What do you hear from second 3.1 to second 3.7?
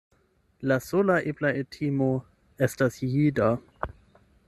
jida.